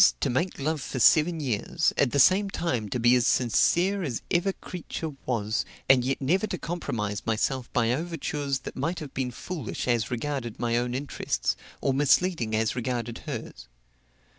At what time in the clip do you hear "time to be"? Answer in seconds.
2.49-3.13